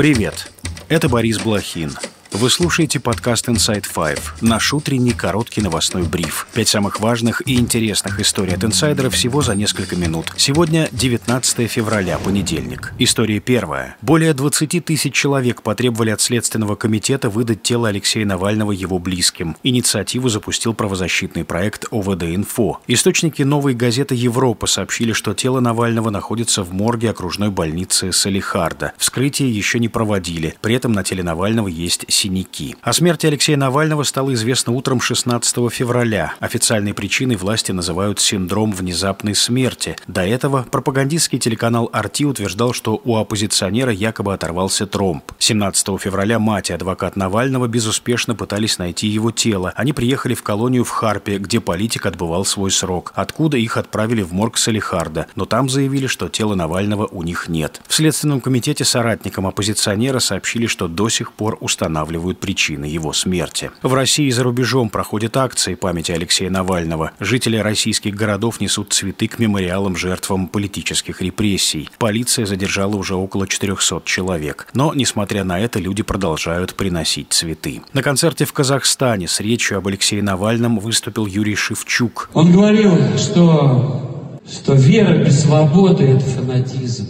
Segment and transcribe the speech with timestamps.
[0.00, 0.50] Привет,
[0.88, 1.92] это Борис Блохин.
[2.32, 6.46] Вы слушаете подкаст Inside Five, наш утренний короткий новостной бриф.
[6.54, 10.32] Пять самых важных и интересных историй от инсайдера всего за несколько минут.
[10.36, 12.94] Сегодня 19 февраля, понедельник.
[12.98, 13.96] История первая.
[14.00, 19.56] Более 20 тысяч человек потребовали от Следственного комитета выдать тело Алексея Навального его близким.
[19.64, 22.76] Инициативу запустил правозащитный проект ОВД-Инфо.
[22.86, 28.92] Источники новой газеты «Европа» сообщили, что тело Навального находится в морге окружной больницы Салихарда.
[28.98, 30.54] Вскрытие еще не проводили.
[30.60, 32.76] При этом на теле Навального есть синяки.
[32.82, 36.34] О смерти Алексея Навального стало известно утром 16 февраля.
[36.40, 39.96] Официальной причиной власти называют синдром внезапной смерти.
[40.06, 45.24] До этого пропагандистский телеканал «Арти» утверждал, что у оппозиционера якобы оторвался тромб.
[45.38, 49.72] 17 февраля мать и адвокат Навального безуспешно пытались найти его тело.
[49.74, 54.32] Они приехали в колонию в Харпе, где политик отбывал свой срок, откуда их отправили в
[54.32, 57.80] морг Салихарда, но там заявили, что тела Навального у них нет.
[57.88, 63.70] В Следственном комитете соратникам оппозиционера сообщили, что до сих пор устанавливают устанавливают причины его смерти.
[63.82, 67.12] В России и за рубежом проходят акции памяти Алексея Навального.
[67.20, 71.88] Жители российских городов несут цветы к мемориалам жертвам политических репрессий.
[71.98, 74.66] Полиция задержала уже около 400 человек.
[74.74, 77.80] Но, несмотря на это, люди продолжают приносить цветы.
[77.92, 82.30] На концерте в Казахстане с речью об Алексее Навальном выступил Юрий Шевчук.
[82.34, 87.06] Он говорил, что, что вера без свободы– это фанатизм,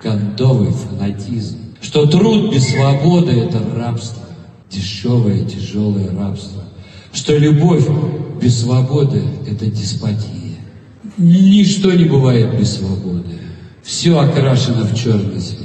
[0.00, 4.24] кондовый фанатизм, что труд без свободы– это рабство
[4.74, 6.62] дешевое, тяжелое рабство,
[7.12, 7.86] что любовь
[8.40, 10.58] без свободы– это деспотия.
[11.16, 13.38] Ничто не бывает без свободы.
[13.82, 15.60] Все окрашено в черный цвет.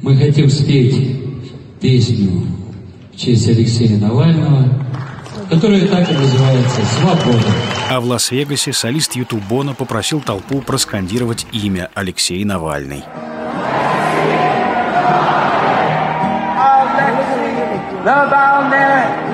[0.00, 1.16] Мы хотим спеть
[1.80, 2.46] песню
[3.12, 4.86] в честь Алексея Навального,
[5.50, 7.48] которая так и называется «Свобода».
[7.90, 13.02] А в Лас-Вегасе солист Ютубона попросил толпу проскандировать имя Алексей Навальный.
[18.04, 19.33] Love out there.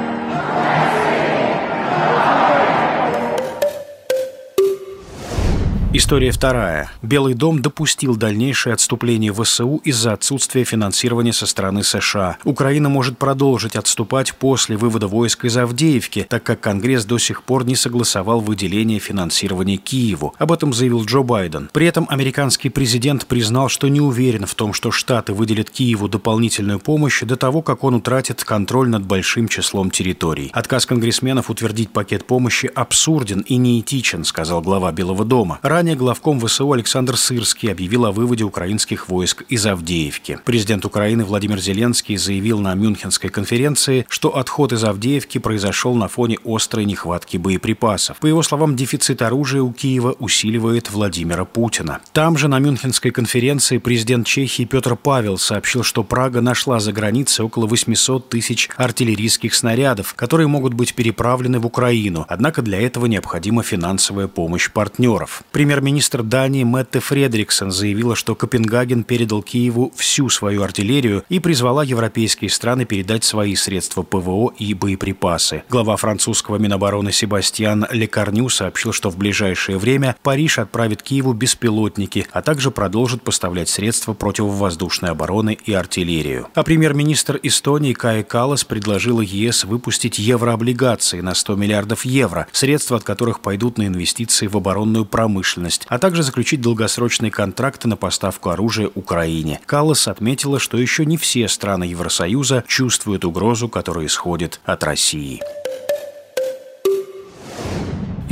[6.00, 6.90] История вторая.
[7.02, 12.38] Белый дом допустил дальнейшее отступление ВСУ из-за отсутствия финансирования со стороны США.
[12.44, 17.66] Украина может продолжить отступать после вывода войск из Авдеевки, так как Конгресс до сих пор
[17.66, 20.34] не согласовал выделение финансирования Киеву.
[20.38, 21.68] Об этом заявил Джо Байден.
[21.70, 26.80] При этом американский президент признал, что не уверен в том, что Штаты выделят Киеву дополнительную
[26.80, 30.50] помощь до того, как он утратит контроль над большим числом территорий.
[30.54, 35.58] Отказ конгрессменов утвердить пакет помощи абсурден и неэтичен, сказал глава Белого дома.
[35.60, 40.38] Ранее главком ВСУ Александр Сырский объявил о выводе украинских войск из Авдеевки.
[40.44, 46.38] Президент Украины Владимир Зеленский заявил на Мюнхенской конференции, что отход из Авдеевки произошел на фоне
[46.44, 48.18] острой нехватки боеприпасов.
[48.18, 52.00] По его словам, дефицит оружия у Киева усиливает Владимира Путина.
[52.12, 57.44] Там же на Мюнхенской конференции президент Чехии Петр Павел сообщил, что Прага нашла за границей
[57.44, 62.26] около 800 тысяч артиллерийских снарядов, которые могут быть переправлены в Украину.
[62.28, 65.42] Однако для этого необходима финансовая помощь партнеров.
[65.80, 72.50] Премьер-министр Дании Мэтте Фредриксон заявила, что Копенгаген передал Киеву всю свою артиллерию и призвала европейские
[72.50, 75.62] страны передать свои средства ПВО и боеприпасы.
[75.70, 82.42] Глава французского Минобороны Себастьян Лекарню сообщил, что в ближайшее время Париж отправит Киеву беспилотники, а
[82.42, 86.48] также продолжит поставлять средства противовоздушной обороны и артиллерию.
[86.54, 93.02] А премьер-министр Эстонии Кая Калас предложила ЕС выпустить еврооблигации на 100 миллиардов евро, средства от
[93.02, 98.50] которых пойдут на инвестиции в оборонную промышленность промышленность, а также заключить долгосрочные контракты на поставку
[98.50, 99.60] оружия Украине.
[99.66, 105.40] Каллас отметила, что еще не все страны Евросоюза чувствуют угрозу, которая исходит от России.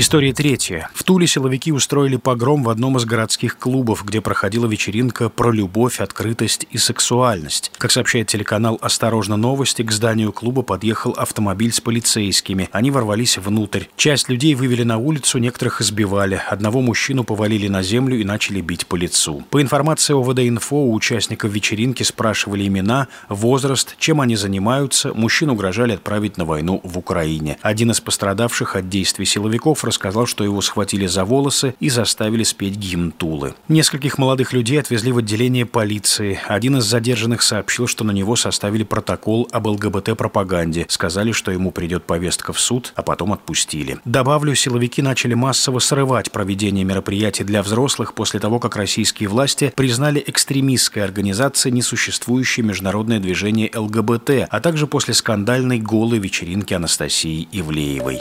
[0.00, 0.90] История третья.
[0.94, 5.98] В Туле силовики устроили погром в одном из городских клубов, где проходила вечеринка про любовь,
[5.98, 7.72] открытость и сексуальность.
[7.78, 12.68] Как сообщает телеканал «Осторожно новости», к зданию клуба подъехал автомобиль с полицейскими.
[12.70, 13.86] Они ворвались внутрь.
[13.96, 16.40] Часть людей вывели на улицу, некоторых избивали.
[16.48, 19.42] Одного мужчину повалили на землю и начали бить по лицу.
[19.50, 25.12] По информации ОВД-инфо, у участников вечеринки спрашивали имена, возраст, чем они занимаются.
[25.12, 27.58] Мужчин угрожали отправить на войну в Украине.
[27.62, 32.76] Один из пострадавших от действий силовиков рассказал, что его схватили за волосы и заставили спеть
[32.76, 33.54] гимн Тулы.
[33.68, 36.38] Нескольких молодых людей отвезли в отделение полиции.
[36.46, 40.86] Один из задержанных сообщил, что на него составили протокол об ЛГБТ-пропаганде.
[40.88, 43.98] Сказали, что ему придет повестка в суд, а потом отпустили.
[44.04, 50.22] Добавлю, силовики начали массово срывать проведение мероприятий для взрослых после того, как российские власти признали
[50.24, 58.20] экстремистской организацией несуществующее международное движение ЛГБТ, а также после скандальной голой вечеринки Анастасии Ивлеевой.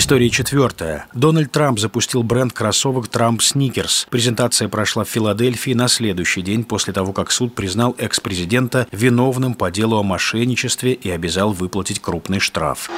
[0.00, 1.04] История четвертая.
[1.12, 4.06] Дональд Трамп запустил бренд кроссовок Трамп Сникерс.
[4.08, 9.70] Презентация прошла в Филадельфии на следующий день после того, как суд признал экс-президента виновным по
[9.70, 12.90] делу о мошенничестве и обязал выплатить крупный штраф.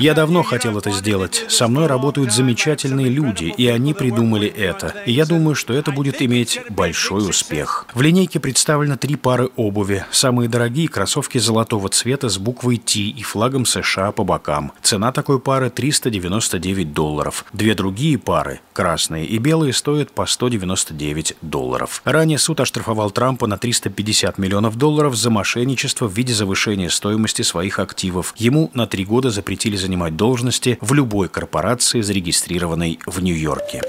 [0.00, 1.44] Я давно хотел это сделать.
[1.48, 4.94] Со мной работают замечательные люди, и они придумали это.
[5.04, 7.86] И я думаю, что это будет иметь большой успех.
[7.92, 10.06] В линейке представлено три пары обуви.
[10.10, 14.72] Самые дорогие кроссовки золотого цвета с буквой Т и флагом США по бокам.
[14.80, 15.68] Цена такой пары
[16.14, 17.44] 399 долларов.
[17.52, 22.02] Две другие пары, красные и белые, стоят по 199 долларов.
[22.04, 27.78] Ранее суд оштрафовал Трампа на 350 миллионов долларов за мошенничество в виде завышения стоимости своих
[27.78, 28.32] активов.
[28.36, 33.82] Ему на три года запретили занимать должности в любой корпорации, зарегистрированной в Нью-Йорке.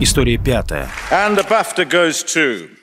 [0.00, 0.90] История пятая.
[1.10, 2.73] And the BAFTA goes to.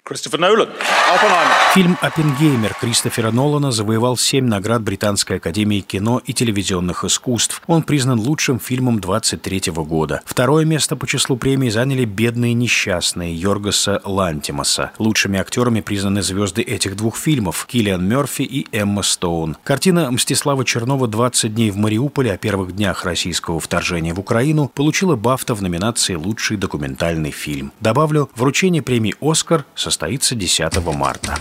[1.76, 7.62] Фильм «Оппенгеймер» Кристофера Нолана завоевал семь наград Британской академии кино и телевизионных искусств.
[7.68, 10.22] Он признан лучшим фильмом 23 года.
[10.26, 14.92] Второе место по числу премий заняли «Бедные несчастные» Йоргаса Лантимаса.
[14.98, 19.56] Лучшими актерами признаны звезды этих двух фильмов– Киллиан Мерфи и Эмма Стоун.
[19.64, 25.16] Картина Мстислава Чернова «20 дней в Мариуполе» о первых днях российского вторжения в Украину получила
[25.16, 27.72] Бафта в номинации «Лучший документальный фильм».
[27.80, 31.38] Добавлю, вручение премии «Оскар» состоится 10 марта.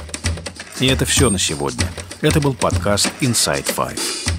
[0.80, 1.86] И это все на сегодня.
[2.20, 4.29] Это был подкаст Inside Five.